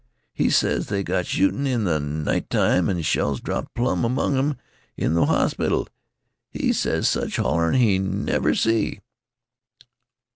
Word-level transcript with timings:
He 0.33 0.49
ses 0.49 0.87
they 0.87 1.03
got 1.03 1.27
shootin' 1.27 1.67
in 1.67 1.85
th' 1.85 2.01
night 2.01 2.49
time, 2.49 2.89
an' 2.89 3.01
shells 3.03 3.39
dropped 3.39 3.75
plum 3.75 4.03
among 4.03 4.35
'em 4.35 4.57
in 4.97 5.13
th' 5.15 5.27
hospital. 5.27 5.87
He 6.49 6.73
ses 6.73 7.07
sech 7.07 7.35
hollerin' 7.35 7.75
he 7.75 7.99
never 7.99 8.55
see." 8.55 9.01